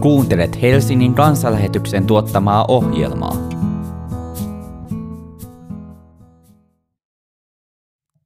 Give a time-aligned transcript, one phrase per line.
[0.00, 3.36] Kuuntelet Helsingin kansanlähetyksen tuottamaa ohjelmaa.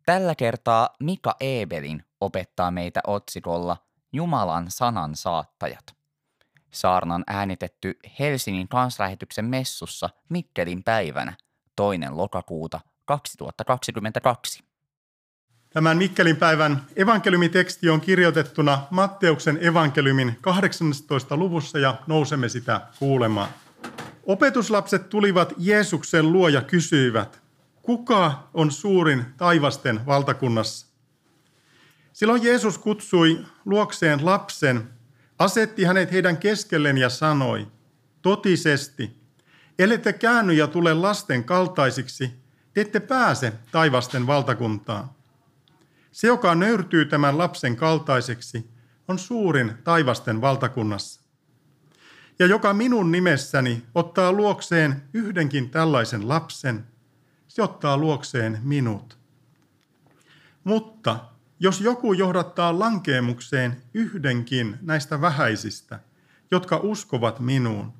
[0.06, 3.76] Tällä kertaa Mika Ebelin opettaa meitä otsikolla
[4.12, 5.84] Jumalan sanan saattajat.
[6.70, 11.36] Saarnan äänitetty Helsingin kanslähetyksen messussa Mikkelin päivänä
[11.76, 14.73] toinen lokakuuta 2022.
[15.74, 21.36] Tämän Mikkelin päivän evankeliumiteksti on kirjoitettuna Matteuksen evankeliumin 18.
[21.36, 23.48] luvussa ja nousemme sitä kuulemaan.
[24.26, 27.42] Opetuslapset tulivat Jeesuksen luo ja kysyivät,
[27.82, 30.86] kuka on suurin taivasten valtakunnassa?
[32.12, 34.88] Silloin Jeesus kutsui luokseen lapsen,
[35.38, 37.66] asetti hänet heidän keskelleen ja sanoi,
[38.22, 39.16] totisesti,
[39.78, 42.30] ellette käänny ja tule lasten kaltaisiksi,
[42.72, 45.13] te ette pääse taivasten valtakuntaan.
[46.14, 48.70] Se, joka nöyrtyy tämän lapsen kaltaiseksi,
[49.08, 51.20] on suurin taivasten valtakunnassa.
[52.38, 56.86] Ja joka minun nimessäni ottaa luokseen yhdenkin tällaisen lapsen,
[57.48, 59.18] se ottaa luokseen minut.
[60.64, 61.20] Mutta
[61.60, 66.00] jos joku johdattaa lankeemukseen yhdenkin näistä vähäisistä,
[66.50, 67.92] jotka uskovat minuun,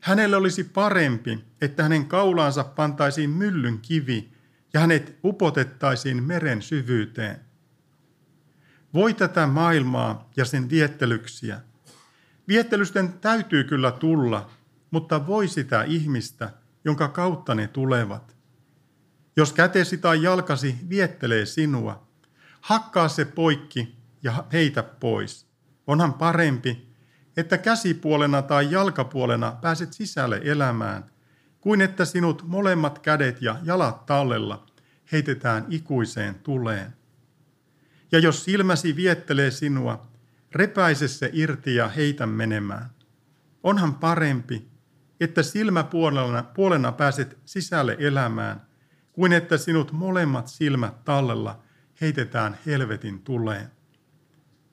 [0.00, 4.37] hänelle olisi parempi, että hänen kaulaansa pantaisiin myllyn kivi
[4.74, 7.40] ja hänet upotettaisiin meren syvyyteen.
[8.94, 11.60] Voi tätä maailmaa ja sen viettelyksiä.
[12.48, 14.50] Viettelysten täytyy kyllä tulla,
[14.90, 16.50] mutta voi sitä ihmistä,
[16.84, 18.36] jonka kautta ne tulevat.
[19.36, 22.08] Jos kätesi tai jalkasi viettelee sinua,
[22.60, 25.46] hakkaa se poikki ja heitä pois.
[25.86, 26.88] Onhan parempi,
[27.36, 31.10] että käsipuolena tai jalkapuolena pääset sisälle elämään,
[31.68, 34.66] kuin että sinut molemmat kädet ja jalat tallella
[35.12, 36.94] heitetään ikuiseen tuleen.
[38.12, 40.06] Ja jos silmäsi viettelee sinua,
[40.52, 42.90] repäise se irti ja heitä menemään.
[43.62, 44.68] Onhan parempi,
[45.20, 48.62] että silmäpuolena puolena pääset sisälle elämään,
[49.12, 51.62] kuin että sinut molemmat silmät tallella
[52.00, 53.70] heitetään helvetin tuleen.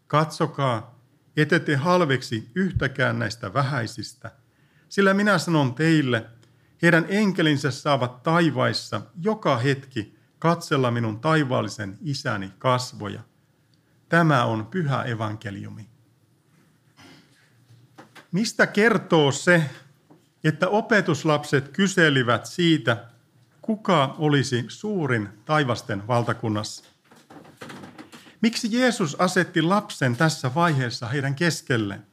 [0.07, 0.99] Katsokaa,
[1.37, 4.31] ette te halveksi yhtäkään näistä vähäisistä,
[4.89, 6.25] sillä minä sanon teille,
[6.81, 13.21] heidän enkelinsä saavat taivaissa joka hetki katsella minun taivaallisen isäni kasvoja.
[14.09, 15.89] Tämä on pyhä evankeliumi.
[18.31, 19.69] Mistä kertoo se,
[20.43, 23.05] että opetuslapset kyselivät siitä,
[23.61, 26.83] kuka olisi suurin taivasten valtakunnassa?
[28.41, 32.05] Miksi Jeesus asetti lapsen tässä vaiheessa heidän keskelleen?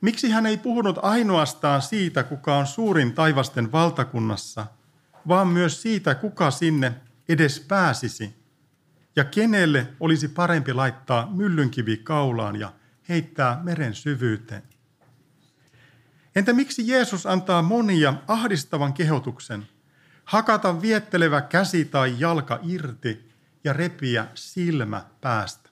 [0.00, 4.66] Miksi hän ei puhunut ainoastaan siitä, kuka on suurin taivasten valtakunnassa,
[5.28, 6.94] vaan myös siitä, kuka sinne
[7.28, 8.40] edes pääsisi
[9.16, 12.72] ja kenelle olisi parempi laittaa myllynkivi kaulaan ja
[13.08, 14.62] heittää meren syvyyteen?
[16.36, 19.68] Entä miksi Jeesus antaa monia ahdistavan kehotuksen
[20.24, 23.30] hakata viettelevä käsi tai jalka irti
[23.64, 25.70] ja repiä silmä päästä?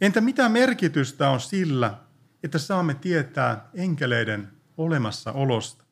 [0.00, 2.03] Entä mitä merkitystä on sillä,
[2.44, 5.84] että saamme tietää enkeleiden olemassaolosta?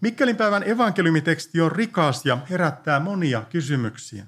[0.00, 4.26] Mikkelin päivän evankeliumiteksti on rikas ja herättää monia kysymyksiä.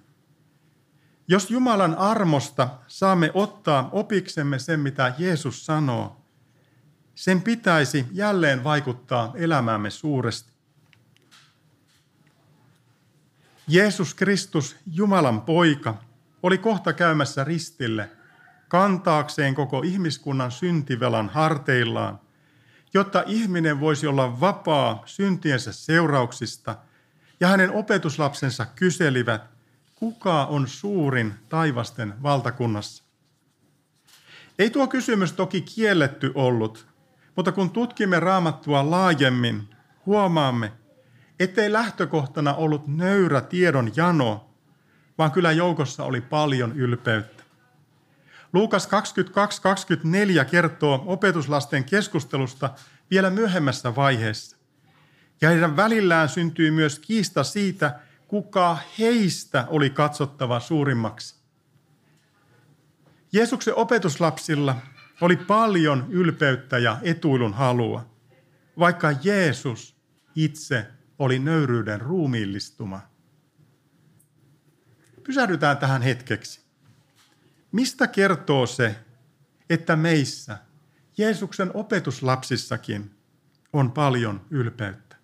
[1.28, 6.24] Jos Jumalan armosta saamme ottaa opiksemme sen, mitä Jeesus sanoo,
[7.14, 10.52] sen pitäisi jälleen vaikuttaa elämäämme suuresti.
[13.68, 16.02] Jeesus Kristus, Jumalan poika,
[16.42, 18.10] oli kohta käymässä ristille
[18.70, 22.20] kantaakseen koko ihmiskunnan syntivelan harteillaan,
[22.94, 26.76] jotta ihminen voisi olla vapaa syntiensä seurauksista,
[27.40, 29.42] ja hänen opetuslapsensa kyselivät,
[29.94, 33.04] kuka on suurin taivasten valtakunnassa.
[34.58, 36.86] Ei tuo kysymys toki kielletty ollut,
[37.36, 39.68] mutta kun tutkimme raamattua laajemmin,
[40.06, 40.72] huomaamme,
[41.40, 44.50] ettei lähtökohtana ollut nöyrä tiedon jano,
[45.18, 47.39] vaan kyllä joukossa oli paljon ylpeyttä.
[48.52, 52.70] Luukas 22.24 kertoo opetuslasten keskustelusta
[53.10, 54.56] vielä myöhemmässä vaiheessa.
[55.40, 61.34] Ja heidän välillään syntyi myös kiista siitä, kuka heistä oli katsottava suurimmaksi.
[63.32, 64.76] Jeesuksen opetuslapsilla
[65.20, 68.06] oli paljon ylpeyttä ja etuilun halua,
[68.78, 69.96] vaikka Jeesus
[70.34, 70.86] itse
[71.18, 73.00] oli nöyryyden ruumiillistuma.
[75.22, 76.69] Pysähdytään tähän hetkeksi.
[77.72, 78.96] Mistä kertoo se,
[79.70, 80.58] että meissä,
[81.18, 83.14] Jeesuksen opetuslapsissakin,
[83.72, 85.16] on paljon ylpeyttä?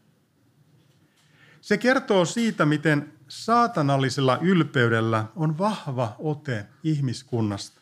[1.61, 7.81] Se kertoo siitä, miten saatanallisella ylpeydellä on vahva ote ihmiskunnasta.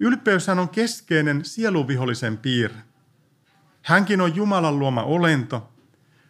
[0.00, 2.82] Ylpeyshän on keskeinen sieluvihollisen piirre.
[3.82, 5.72] Hänkin on Jumalan luoma olento,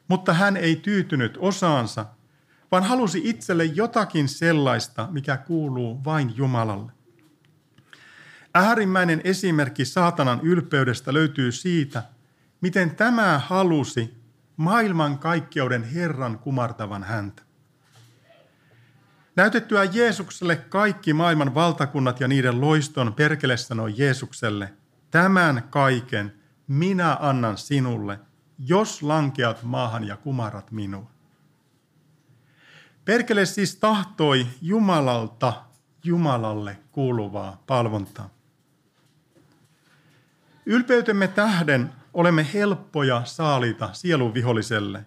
[0.08, 2.06] mutta hän ei tyytynyt osaansa,
[2.72, 6.92] vaan halusi itselle jotakin sellaista, mikä kuuluu vain Jumalalle.
[8.54, 12.02] Äärimmäinen esimerkki saatanan ylpeydestä löytyy siitä,
[12.60, 14.14] miten tämä halusi
[14.56, 17.42] maailman kaikkeuden Herran kumartavan häntä.
[19.36, 24.72] Näytettyä Jeesukselle kaikki maailman valtakunnat ja niiden loiston perkele sanoi Jeesukselle,
[25.10, 26.32] tämän kaiken
[26.66, 28.18] minä annan sinulle,
[28.58, 31.15] jos lankeat maahan ja kumarat minua.
[33.06, 35.52] Perkele siis tahtoi Jumalalta
[36.04, 38.30] Jumalalle kuuluvaa palvontaa.
[40.66, 45.06] Ylpeytemme tähden olemme helppoja saalita sielun viholliselle,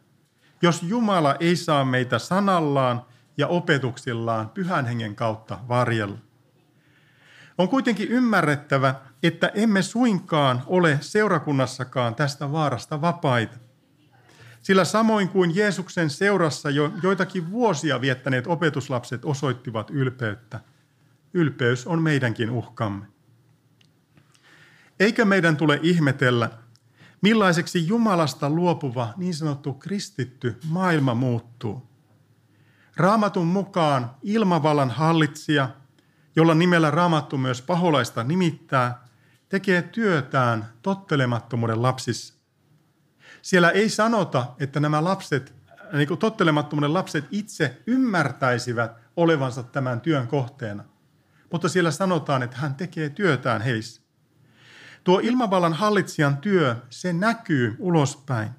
[0.61, 3.05] jos Jumala ei saa meitä sanallaan
[3.37, 6.17] ja opetuksillaan pyhän hengen kautta varjella.
[7.57, 13.69] On kuitenkin ymmärrettävä, että emme suinkaan ole seurakunnassakaan tästä vaarasta vapaita.
[14.69, 20.60] Sillä samoin kuin Jeesuksen seurassa jo joitakin vuosia viettäneet opetuslapset osoittivat ylpeyttä,
[21.33, 23.06] ylpeys on meidänkin uhkamme.
[25.00, 26.50] Eikä meidän tule ihmetellä,
[27.21, 31.89] millaiseksi Jumalasta luopuva niin sanottu kristitty maailma muuttuu.
[32.98, 35.69] Raamatun mukaan ilmavallan hallitsija,
[36.36, 39.07] jolla nimellä Raamattu myös paholaista nimittää,
[39.50, 42.38] tekee työtään tottelemattomuuden lapsissa.
[43.41, 45.53] Siellä ei sanota, että nämä lapset,
[45.94, 50.83] niin kuin tottelemattomuuden lapset itse ymmärtäisivät olevansa tämän työn kohteena.
[51.51, 54.01] Mutta siellä sanotaan, että hän tekee työtään heissä.
[55.03, 58.50] Tuo ilmavallan hallitsijan työ, se näkyy ulospäin.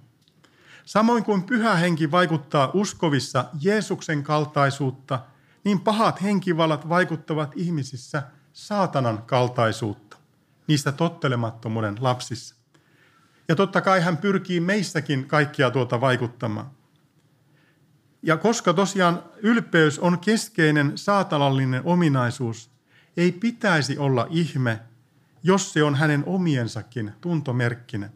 [0.84, 5.20] Samoin kuin pyhä henki vaikuttaa uskovissa Jeesuksen kaltaisuutta,
[5.64, 8.22] niin pahat henkivallat vaikuttavat ihmisissä
[8.52, 10.16] saatanan kaltaisuutta,
[10.66, 12.59] niistä tottelemattomuuden lapsissa.
[13.50, 16.70] Ja totta kai hän pyrkii meissäkin kaikkia tuota vaikuttamaan.
[18.22, 22.70] Ja koska tosiaan ylpeys on keskeinen saatanallinen ominaisuus,
[23.16, 24.80] ei pitäisi olla ihme,
[25.42, 28.12] jos se on hänen omiensakin tuntomerkkinen.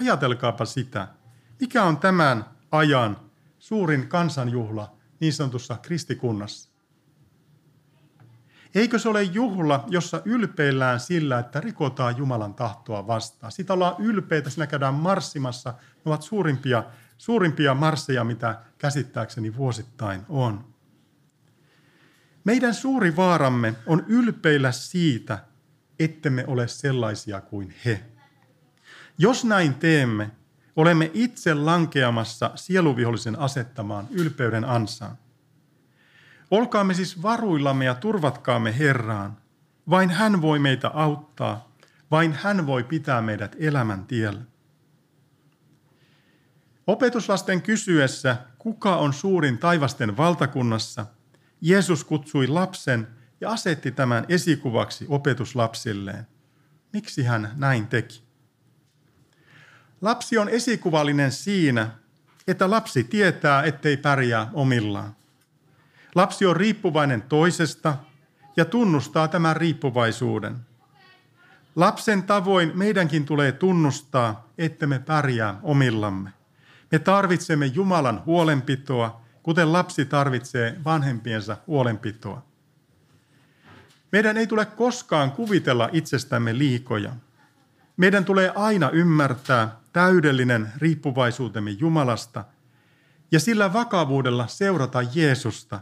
[0.00, 1.08] Ajatelkaapa sitä,
[1.60, 3.16] mikä on tämän ajan
[3.58, 6.69] suurin kansanjuhla niin sanotussa kristikunnassa.
[8.74, 13.52] Eikö se ole juhla, jossa ylpeillään sillä, että rikotaan Jumalan tahtoa vastaan?
[13.52, 15.70] Siitä ollaan ylpeitä, siinä käydään marssimassa.
[15.70, 16.84] Ne ovat suurimpia,
[17.18, 20.64] suurimpia marsseja, mitä käsittääkseni vuosittain on.
[22.44, 25.38] Meidän suuri vaaramme on ylpeillä siitä,
[25.98, 28.04] ettemme ole sellaisia kuin he.
[29.18, 30.30] Jos näin teemme,
[30.76, 35.16] olemme itse lankeamassa sieluvihollisen asettamaan ylpeyden ansaan.
[36.50, 39.36] Olkaamme siis varuillamme ja turvatkaamme Herraan.
[39.90, 41.68] Vain hän voi meitä auttaa,
[42.10, 44.42] vain hän voi pitää meidät elämän tiellä.
[46.86, 51.06] Opetuslasten kysyessä, kuka on suurin taivasten valtakunnassa,
[51.60, 53.08] Jeesus kutsui lapsen
[53.40, 56.26] ja asetti tämän esikuvaksi opetuslapsilleen.
[56.92, 58.22] Miksi hän näin teki?
[60.00, 61.90] Lapsi on esikuvallinen siinä,
[62.48, 65.19] että lapsi tietää, ettei pärjää omillaan.
[66.14, 67.96] Lapsi on riippuvainen toisesta
[68.56, 70.56] ja tunnustaa tämän riippuvaisuuden.
[71.76, 76.30] Lapsen tavoin meidänkin tulee tunnustaa, että me pärjää omillamme.
[76.92, 82.42] Me tarvitsemme Jumalan huolenpitoa, kuten lapsi tarvitsee vanhempiensa huolenpitoa.
[84.12, 87.12] Meidän ei tule koskaan kuvitella itsestämme liikoja.
[87.96, 92.44] Meidän tulee aina ymmärtää täydellinen riippuvaisuutemme Jumalasta
[93.32, 95.80] ja sillä vakavuudella seurata Jeesusta,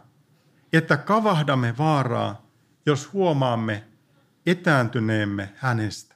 [0.72, 2.46] että kavahdamme vaaraa,
[2.87, 3.84] jos huomaamme
[4.46, 6.14] etääntyneemme hänestä.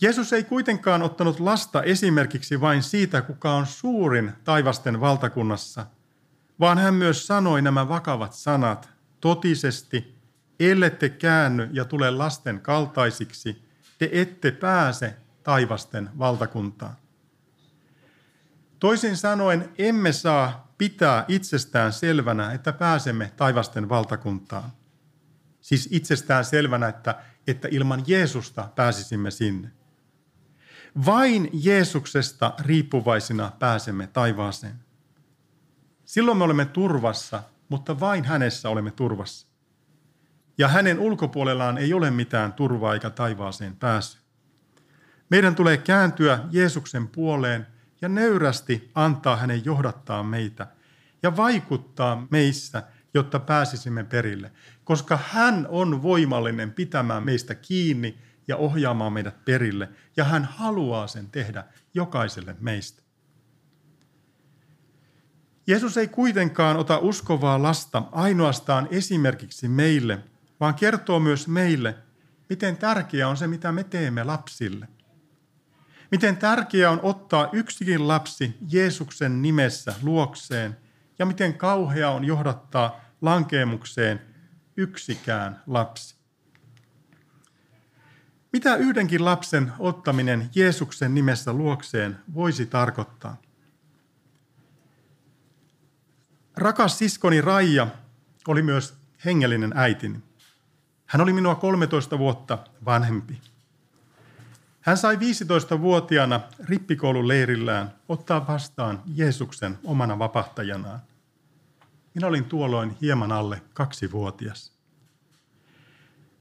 [0.00, 5.86] Jeesus ei kuitenkaan ottanut lasta esimerkiksi vain siitä, kuka on suurin taivasten valtakunnassa,
[6.60, 8.88] vaan hän myös sanoi nämä vakavat sanat,
[9.20, 10.16] totisesti,
[10.60, 13.62] ellette käänny ja tule lasten kaltaisiksi,
[13.98, 16.96] te ette pääse taivasten valtakuntaan.
[18.78, 24.70] Toisin sanoen emme saa pitää itsestään selvänä, että pääsemme taivasten valtakuntaan.
[25.60, 29.70] Siis itsestään selvänä, että, että ilman Jeesusta pääsisimme sinne.
[31.06, 34.74] Vain Jeesuksesta riippuvaisina pääsemme taivaaseen.
[36.04, 39.46] Silloin me olemme turvassa, mutta vain hänessä olemme turvassa.
[40.58, 44.18] Ja hänen ulkopuolellaan ei ole mitään turvaa eikä taivaaseen pääsy.
[45.30, 47.66] Meidän tulee kääntyä Jeesuksen puoleen
[48.00, 50.66] ja nöyrästi antaa hänen johdattaa meitä
[51.22, 52.82] ja vaikuttaa meissä
[53.14, 54.52] jotta pääsisimme perille,
[54.84, 61.30] koska hän on voimallinen pitämään meistä kiinni ja ohjaamaan meidät perille, ja hän haluaa sen
[61.30, 63.02] tehdä jokaiselle meistä.
[65.66, 70.18] Jeesus ei kuitenkaan ota uskovaa lasta ainoastaan esimerkiksi meille,
[70.60, 71.94] vaan kertoo myös meille,
[72.48, 74.88] miten tärkeää on se, mitä me teemme lapsille.
[76.10, 80.76] Miten tärkeää on ottaa yksikin lapsi Jeesuksen nimessä luokseen
[81.18, 84.20] ja miten kauhea on johdattaa lankeemukseen
[84.76, 86.16] yksikään lapsi.
[88.52, 93.36] Mitä yhdenkin lapsen ottaminen Jeesuksen nimessä luokseen voisi tarkoittaa?
[96.56, 97.86] Rakas siskoni Raija
[98.48, 98.94] oli myös
[99.24, 100.18] hengellinen äitini.
[101.06, 103.40] Hän oli minua 13 vuotta vanhempi.
[104.86, 111.00] Hän sai 15-vuotiaana rippikoulun leirillään ottaa vastaan Jeesuksen omana vapahtajanaan.
[112.14, 114.72] Minä olin tuolloin hieman alle kaksivuotias.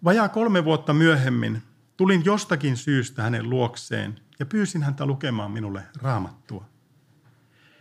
[0.03, 1.63] Vajaa kolme vuotta myöhemmin
[1.97, 6.65] tulin jostakin syystä hänen luokseen ja pyysin häntä lukemaan minulle raamattua.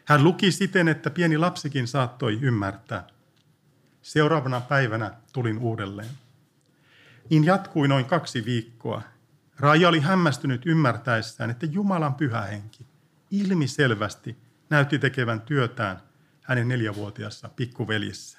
[0.05, 3.07] Hän luki siten, että pieni lapsikin saattoi ymmärtää.
[4.03, 6.11] Seuraavana päivänä tulin uudelleen.
[7.31, 9.14] Niin jatkui noin kaksi viikkoa.
[9.59, 12.87] Raija oli hämmästynyt ymmärtäessään, että Jumalan pyhä henki
[13.31, 14.39] ilmiselvästi
[14.71, 16.01] näytti tekevän työtään
[16.43, 18.39] hänen neljävuotiassa pikkuveljessä.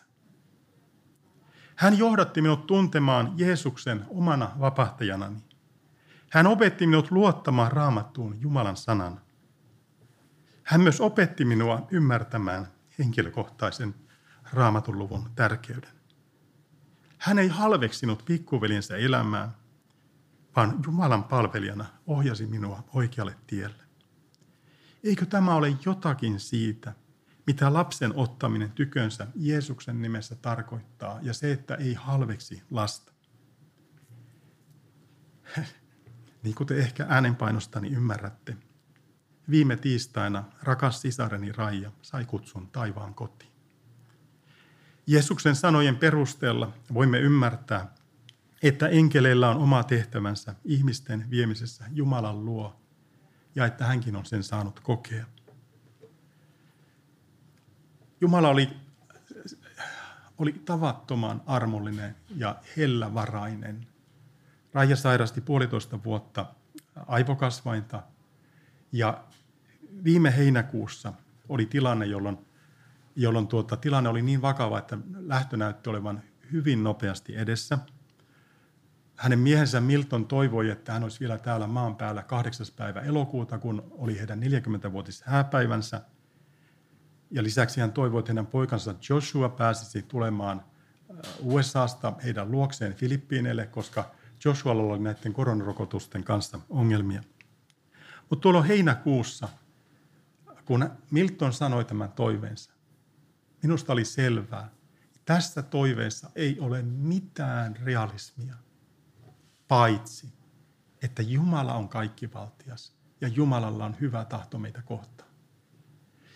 [1.75, 5.43] Hän johdatti minut tuntemaan Jeesuksen omana vapahtajanani.
[6.31, 9.21] Hän opetti minut luottamaan raamattuun Jumalan sanan.
[10.63, 12.67] Hän myös opetti minua ymmärtämään
[12.99, 13.95] henkilökohtaisen
[14.53, 15.91] raamatun luvun tärkeyden.
[17.17, 19.51] Hän ei halveksinut pikkuvelinsä elämää,
[20.55, 23.83] vaan Jumalan palvelijana ohjasi minua oikealle tielle.
[25.03, 26.93] Eikö tämä ole jotakin siitä,
[27.47, 33.11] mitä lapsen ottaminen tykönsä Jeesuksen nimessä tarkoittaa ja se, että ei halveksi lasta?
[36.43, 38.57] Niin kuin te ehkä äänenpainostani ymmärrätte,
[39.49, 43.51] viime tiistaina rakas sisareni Raija sai kutsun taivaan kotiin.
[45.07, 47.94] Jeesuksen sanojen perusteella voimme ymmärtää,
[48.67, 52.81] että enkeleillä on oma tehtävänsä ihmisten viemisessä Jumalan luo
[53.55, 55.25] ja että hänkin on sen saanut kokea.
[58.21, 58.69] Jumala oli,
[60.37, 63.87] oli tavattoman armollinen ja hellävarainen.
[64.73, 66.45] Raija sairasti puolitoista vuotta
[67.07, 68.03] aivokasvainta
[68.91, 69.23] ja
[70.03, 71.13] viime heinäkuussa
[71.49, 72.37] oli tilanne, jolloin,
[73.15, 77.77] jolloin tuota, tilanne oli niin vakava, että lähtö näytti olevan hyvin nopeasti edessä.
[79.15, 82.65] Hänen miehensä Milton toivoi, että hän olisi vielä täällä maan päällä 8.
[82.75, 86.01] päivä elokuuta, kun oli heidän 40-vuotis hääpäivänsä.
[87.31, 93.67] Ja lisäksi hän toivoi, että hänen poikansa Joshua pääsisi tulemaan äh, USAsta heidän luokseen Filippiineille,
[93.67, 94.11] koska
[94.45, 97.23] Joshualla oli näiden koronarokotusten kanssa ongelmia.
[98.29, 99.49] Mutta tuolla heinäkuussa–
[100.65, 102.71] kun Milton sanoi tämän toiveensa,
[103.63, 104.69] minusta oli selvää,
[105.25, 108.55] tässä toiveessa ei ole mitään realismia,
[109.67, 110.35] paitsi
[111.05, 115.29] että Jumala on kaikkivaltias ja Jumalalla on hyvä tahto meitä kohtaan.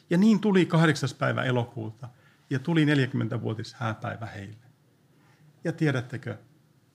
[0.09, 2.09] Ja niin tuli kahdeksas päivä elokuuta
[2.49, 4.65] ja tuli 40-vuotis hääpäivä heille.
[5.63, 6.37] Ja tiedättekö,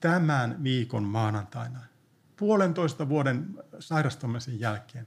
[0.01, 1.81] tämän viikon maanantaina,
[2.37, 5.07] puolentoista vuoden sairastumisen jälkeen,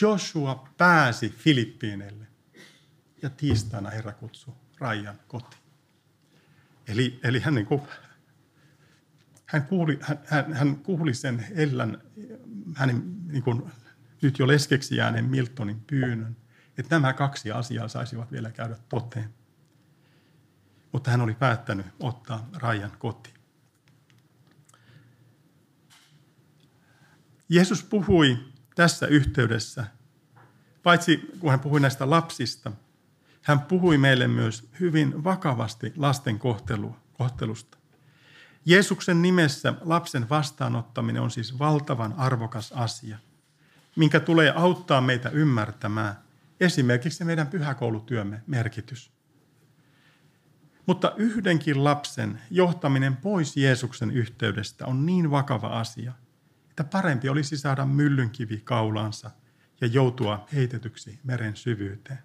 [0.00, 2.26] Joshua pääsi Filippiineille
[3.22, 5.62] ja tiistaina Herra kutsui Rajan kotiin.
[6.88, 7.82] Eli, eli hän, niin kuin,
[9.48, 12.02] hän, kuuli, hän, hän, hän kuuli sen Ellän,
[12.74, 13.62] hänen niin kuin,
[14.22, 16.36] nyt jo leskeksi jääneen Miltonin pyynnön,
[16.78, 19.34] että nämä kaksi asiaa saisivat vielä käydä toteen.
[20.92, 23.34] Mutta hän oli päättänyt ottaa Rajan kotiin.
[27.48, 28.38] Jeesus puhui
[28.74, 29.84] tässä yhteydessä,
[30.82, 32.72] paitsi kun hän puhui näistä lapsista,
[33.42, 37.78] hän puhui meille myös hyvin vakavasti lasten kohtelua, kohtelusta.
[38.68, 43.18] Jeesuksen nimessä lapsen vastaanottaminen on siis valtavan arvokas asia,
[43.96, 46.18] minkä tulee auttaa meitä ymmärtämään
[46.60, 49.10] esimerkiksi meidän pyhäkoulutyömme merkitys.
[50.86, 56.12] Mutta yhdenkin lapsen johtaminen pois Jeesuksen yhteydestä on niin vakava asia–
[56.80, 59.30] että parempi olisi saada myllynkivi kaulaansa
[59.80, 62.18] ja joutua heitetyksi meren syvyyteen.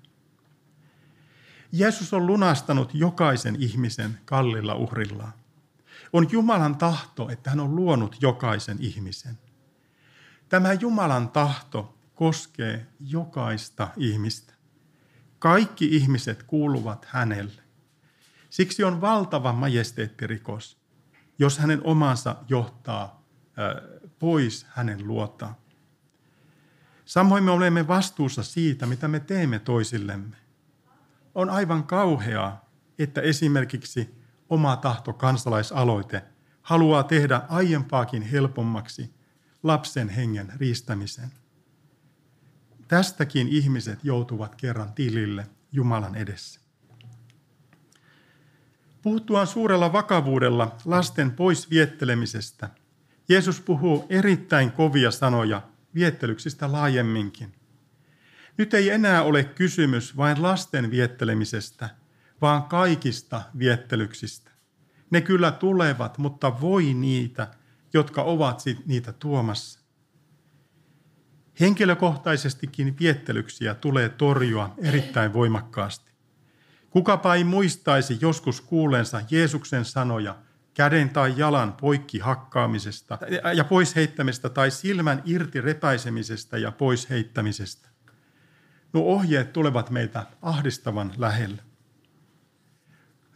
[1.72, 5.34] Jeesus on lunastanut jokaisen ihmisen kallilla uhrillaan.
[6.14, 9.40] On Jumalan tahto, että hän on luonut jokaisen ihmisen.
[10.50, 14.54] Tämä Jumalan tahto koskee jokaista ihmistä.
[15.40, 17.62] Kaikki ihmiset kuuluvat hänelle.
[18.50, 20.78] Siksi on valtava majesteettirikos,
[21.40, 23.24] jos hänen omansa johtaa
[24.20, 25.56] pois hänen luotaan.
[27.06, 30.36] Samoin me olemme vastuussa siitä, mitä me teemme toisillemme.
[31.36, 32.70] On aivan kauheaa,
[33.00, 34.23] että esimerkiksi
[34.54, 36.24] oma tahto kansalaisaloite
[36.62, 39.14] haluaa tehdä aiempaakin helpommaksi
[39.64, 41.32] lapsen hengen riistämisen.
[42.88, 46.60] Tästäkin ihmiset joutuvat kerran tilille Jumalan edessä.
[49.02, 52.70] Puhuttuaan suurella vakavuudella lasten pois viettelemisestä,
[53.30, 55.62] Jeesus puhuu erittäin kovia sanoja
[55.96, 57.54] viettelyksistä laajemminkin.
[58.58, 61.90] Nyt ei enää ole kysymys vain lasten viettelemisestä,
[62.44, 64.52] vaan kaikista viettelyksistä.
[65.10, 67.48] Ne kyllä tulevat, mutta voi niitä,
[67.94, 69.80] jotka ovat niitä tuomassa.
[71.60, 76.12] Henkilökohtaisestikin viettelyksiä tulee torjua erittäin voimakkaasti.
[76.90, 80.36] Kukapa ei muistaisi joskus kuulensa Jeesuksen sanoja
[80.74, 83.18] käden tai jalan poikki hakkaamisesta
[83.56, 87.90] ja pois heittämistä tai silmän irti repäisemisestä ja pois heittämisestä.
[88.94, 91.73] Nuo ohjeet tulevat meitä ahdistavan lähelle.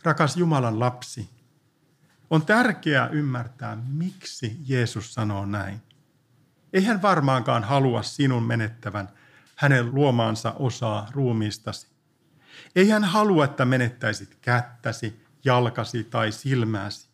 [0.07, 1.29] Rakas Jumalan lapsi,
[2.29, 5.81] on tärkeää ymmärtää, miksi Jeesus sanoo näin.
[6.73, 9.09] Ei hän varmaankaan halua sinun menettävän
[9.55, 11.87] hänen luomaansa osaa ruumiistasi.
[12.75, 17.09] Ei hän halua, että menettäisit kättäsi, jalkasi tai silmääsi.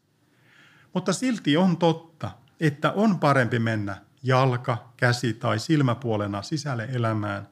[0.93, 7.47] Mutta silti on totta, että on parempi mennä jalka, käsi tai silmäpuolena sisälle elämään,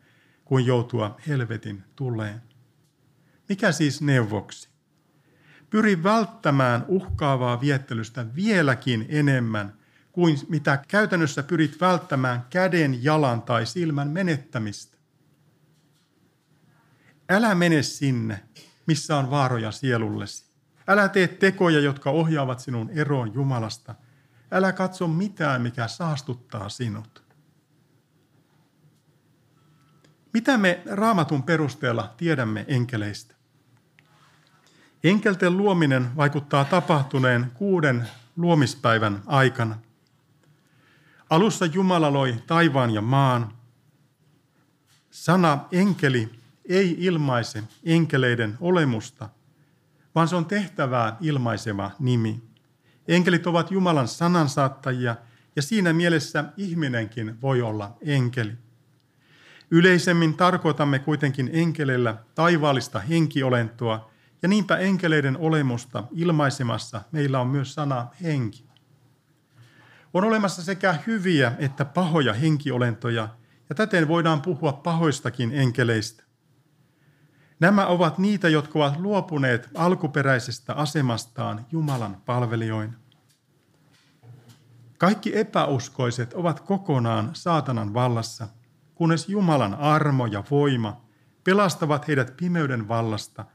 [0.45, 2.41] kuin joutua helvetin tuleen.
[3.49, 4.70] Mikä siis neuvoksi?
[5.71, 9.73] Pyri välttämään uhkaavaa viettelystä vieläkin enemmän
[10.11, 14.97] kuin mitä käytännössä pyrit välttämään käden, jalan tai silmän menettämistä.
[17.29, 18.43] Älä mene sinne,
[18.87, 20.45] missä on vaaroja sielullesi.
[20.87, 23.95] Älä tee tekoja, jotka ohjaavat sinun eroon Jumalasta.
[24.51, 27.23] Älä katso mitään, mikä saastuttaa sinut.
[30.33, 33.40] Mitä me raamatun perusteella tiedämme enkeleistä?
[35.03, 39.77] Enkelten luominen vaikuttaa tapahtuneen kuuden luomispäivän aikana.
[41.29, 43.53] Alussa Jumala loi taivaan ja maan.
[45.11, 46.29] Sana enkeli
[46.69, 49.29] ei ilmaise enkeleiden olemusta,
[50.15, 52.41] vaan se on tehtävää ilmaiseva nimi.
[53.07, 55.15] Enkelit ovat Jumalan sanansaattajia
[55.55, 58.51] ja siinä mielessä ihminenkin voi olla enkeli.
[59.71, 64.10] Yleisemmin tarkoitamme kuitenkin enkeleillä taivaallista henkiolentoa,
[64.41, 68.65] ja niinpä enkeleiden olemusta ilmaisemassa meillä on myös sana henki.
[70.13, 73.29] On olemassa sekä hyviä että pahoja henkiolentoja,
[73.69, 76.23] ja täten voidaan puhua pahoistakin enkeleistä.
[77.59, 82.93] Nämä ovat niitä, jotka ovat luopuneet alkuperäisestä asemastaan Jumalan palvelijoina.
[84.97, 88.47] Kaikki epäuskoiset ovat kokonaan saatanan vallassa,
[88.95, 91.01] kunnes Jumalan armo ja voima
[91.43, 93.45] pelastavat heidät pimeyden vallasta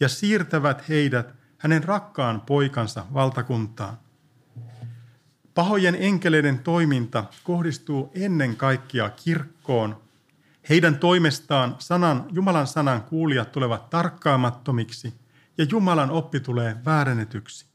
[0.00, 3.98] ja siirtävät heidät hänen rakkaan poikansa valtakuntaan.
[5.54, 10.00] Pahojen enkeleiden toiminta kohdistuu ennen kaikkea kirkkoon
[10.68, 15.14] heidän toimestaan sanan, Jumalan sanan kuulijat tulevat tarkkaamattomiksi
[15.58, 17.66] ja Jumalan oppi tulee väärennetyksi.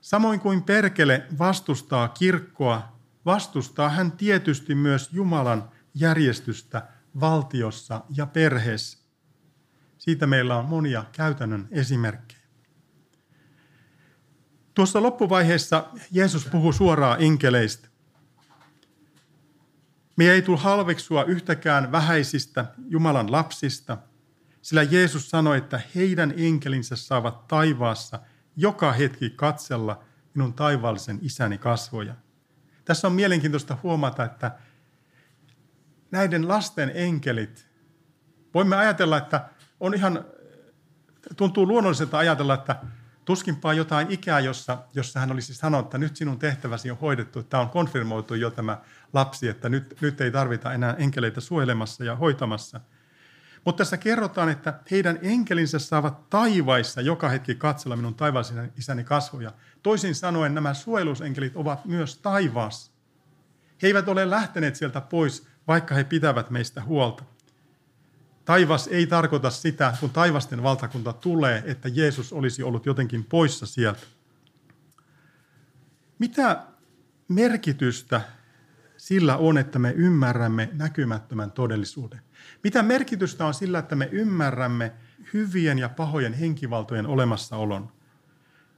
[0.00, 2.92] Samoin kuin perkele vastustaa kirkkoa,
[3.26, 6.82] vastustaa hän tietysti myös Jumalan järjestystä
[7.20, 8.99] valtiossa ja perheessä.
[10.00, 12.40] Siitä meillä on monia käytännön esimerkkejä.
[14.74, 17.88] Tuossa loppuvaiheessa Jeesus puhuu suoraan enkeleistä.
[20.16, 23.98] Me ei tule halveksua yhtäkään vähäisistä Jumalan lapsista,
[24.62, 28.20] sillä Jeesus sanoi, että heidän enkelinsä saavat taivaassa
[28.56, 32.14] joka hetki katsella minun taivaallisen isäni kasvoja.
[32.84, 34.58] Tässä on mielenkiintoista huomata, että
[36.10, 37.66] näiden lasten enkelit,
[38.54, 39.48] voimme ajatella, että
[39.80, 40.24] on ihan,
[41.36, 42.76] tuntuu luonnolliselta ajatella, että
[43.24, 47.50] tuskinpaa jotain ikää, jossa, jossa hän olisi sanonut, että nyt sinun tehtäväsi on hoidettu, että
[47.50, 48.78] tämä on konfirmoitu jo tämä
[49.12, 52.80] lapsi, että nyt, nyt ei tarvita enää enkeleitä suojelemassa ja hoitamassa.
[53.64, 59.52] Mutta tässä kerrotaan, että heidän enkelinsä saavat taivaissa joka hetki katsella minun taivaallisen isäni kasvoja.
[59.82, 62.92] Toisin sanoen nämä suojelusenkelit ovat myös taivaassa.
[63.82, 67.24] He eivät ole lähteneet sieltä pois, vaikka he pitävät meistä huolta.
[68.50, 74.00] Taivas ei tarkoita sitä, kun taivasten valtakunta tulee, että Jeesus olisi ollut jotenkin poissa sieltä.
[76.18, 76.62] Mitä
[77.28, 78.20] merkitystä
[78.96, 82.20] sillä on, että me ymmärrämme näkymättömän todellisuuden?
[82.64, 84.92] Mitä merkitystä on sillä, että me ymmärrämme
[85.32, 87.92] hyvien ja pahojen henkivaltojen olemassaolon.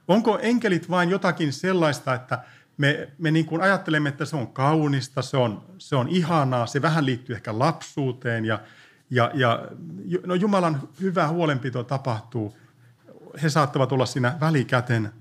[0.07, 2.43] Onko enkelit vain jotakin sellaista, että
[2.77, 6.81] me, me niin kuin ajattelemme, että se on kaunista, se on, se on ihanaa, se
[6.81, 8.59] vähän liittyy ehkä lapsuuteen ja,
[9.13, 9.67] ja, ja
[10.25, 12.57] no Jumalan hyvä huolenpito tapahtuu.
[13.43, 15.13] He saattavat olla siinä välikäten.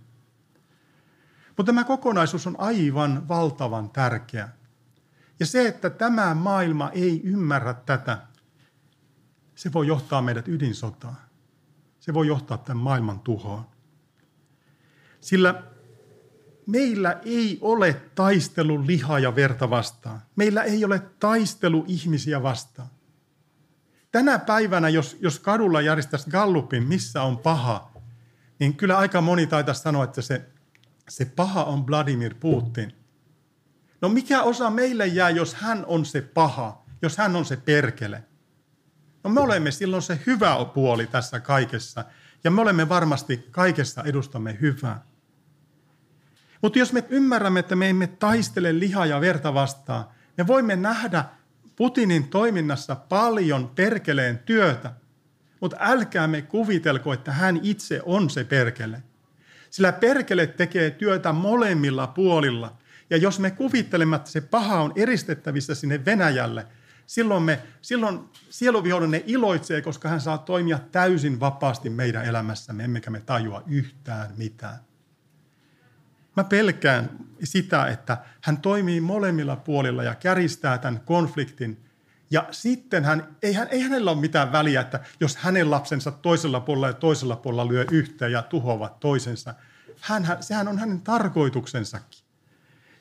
[1.48, 4.48] Mutta tämä kokonaisuus on aivan valtavan tärkeä.
[5.40, 8.18] Ja se, että tämä maailma ei ymmärrä tätä,
[9.54, 11.16] se voi johtaa meidät ydinsotaan.
[12.00, 13.66] Se voi johtaa tämän maailman tuhoon.
[15.20, 15.62] Sillä
[16.66, 20.22] meillä ei ole taistelu lihaa ja verta vastaan.
[20.36, 22.88] Meillä ei ole taistelu ihmisiä vastaan.
[24.12, 27.92] Tänä päivänä, jos, jos kadulla järjestäisi gallupin, missä on paha,
[28.58, 30.48] niin kyllä aika moni taitaisi sanoa, että se,
[31.08, 32.92] se paha on Vladimir Putin.
[34.00, 38.24] No mikä osa meille jää, jos hän on se paha, jos hän on se perkele?
[39.24, 42.04] No me olemme silloin se hyvä puoli tässä kaikessa,
[42.44, 45.04] ja me olemme varmasti kaikessa edustamme hyvää.
[46.62, 50.04] Mutta jos me ymmärrämme, että me emme taistele lihaa ja verta vastaan,
[50.36, 51.24] me voimme nähdä
[51.82, 54.92] Putinin toiminnassa paljon perkeleen työtä,
[55.60, 59.02] mutta älkäämme kuvitelko, että hän itse on se perkele.
[59.70, 62.78] Sillä perkele tekee työtä molemmilla puolilla.
[63.10, 66.66] Ja jos me kuvittelemme, että se paha on eristettävissä sinne Venäjälle,
[67.06, 73.20] silloin, me, silloin sieluvihollinen iloitsee, koska hän saa toimia täysin vapaasti meidän elämässämme, emmekä me
[73.20, 74.78] tajua yhtään mitään.
[76.36, 77.10] Mä pelkään
[77.44, 81.84] sitä, että hän toimii molemmilla puolilla ja käristää tämän konfliktin.
[82.30, 86.60] Ja sitten hän, ei, hän, ei hänellä ole mitään väliä, että jos hänen lapsensa toisella
[86.60, 89.54] puolella ja toisella puolella lyö yhteen ja tuhoavat toisensa.
[90.00, 92.24] Hän, sehän on hänen tarkoituksensakin.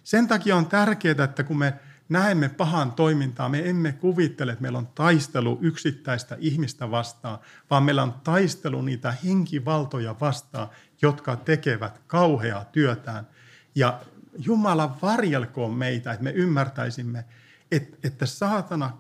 [0.04, 1.74] Sen takia on tärkeää, että kun me
[2.10, 7.40] näemme pahan toimintaa, me emme kuvittele, että meillä on taistelu yksittäistä ihmistä vastaan,
[7.70, 10.70] vaan meillä on taistelu niitä henkivaltoja vastaan,
[11.02, 13.28] jotka tekevät kauheaa työtään.
[13.76, 14.02] Ja
[14.38, 17.26] Jumala varjelkoon meitä, että me ymmärtäisimme,
[17.72, 18.98] että, että saatana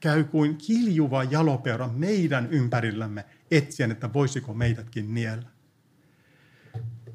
[0.00, 5.48] käy kuin kiljuva jalopeura meidän ympärillämme etsien, että voisiko meidätkin niellä.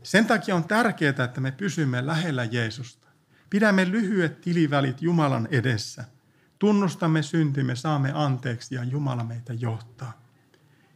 [0.03, 3.07] Sen takia on tärkeää, että me pysymme lähellä Jeesusta.
[3.49, 6.03] Pidämme lyhyet tilivälit Jumalan edessä.
[6.59, 10.21] Tunnustamme syntimme, saamme anteeksi ja Jumala meitä johtaa.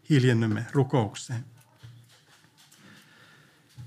[0.09, 1.52] Hiljennymme rukoukseen.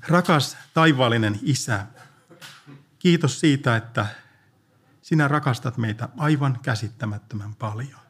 [0.09, 1.87] Rakas taivaallinen Isä,
[2.99, 4.07] kiitos siitä, että
[5.03, 8.01] sinä rakastat meitä aivan käsittämättömän paljon.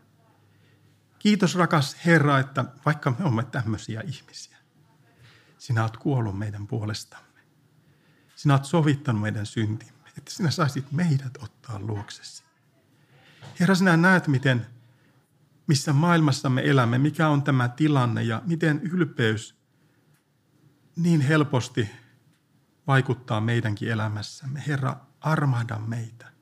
[1.18, 4.56] Kiitos rakas Herra, että vaikka me olemme tämmöisiä ihmisiä,
[5.58, 7.40] sinä olet kuollut meidän puolestamme.
[8.36, 12.42] Sinä olet sovittanut meidän syntimme, että sinä saisit meidät ottaa luoksesi.
[13.60, 14.66] Herra, sinä näet, miten,
[15.66, 19.55] missä maailmassa me elämme, mikä on tämä tilanne ja miten ylpeys
[20.96, 21.90] niin helposti
[22.86, 24.62] vaikuttaa meidänkin elämässämme.
[24.66, 26.32] Herra, armahda meitä.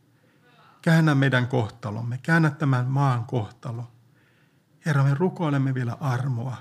[0.83, 3.93] Käännä meidän kohtalomme, käännä tämän maan kohtalo.
[4.87, 6.57] Herra, me rukoilemme vielä armoa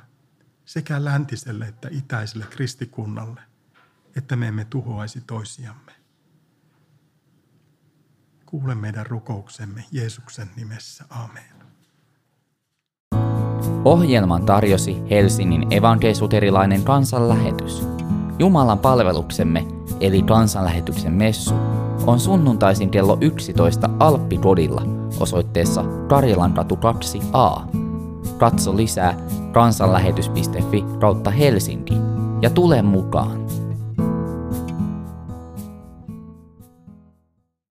[0.66, 3.42] sekä läntiselle että itäiselle kristikunnalle,
[4.16, 5.92] että me emme tuhoaisi toisiamme.
[8.46, 11.06] Kuule meidän rukouksemme Jeesuksen nimessä.
[11.10, 11.53] Amen.
[13.86, 17.88] Ohjelman tarjosi Helsingin evankelisuterilainen kansanlähetys.
[18.40, 19.66] Jumalan palveluksemme,
[20.00, 21.54] eli kansanlähetyksen messu,
[22.08, 24.82] on sunnuntaisin kello 11 Alppikodilla
[25.20, 27.62] osoitteessa Karjalankatu 2a.
[28.38, 29.18] Katso lisää
[29.52, 31.94] kansanlähetys.fi kautta Helsinki
[32.42, 33.63] ja tule mukaan.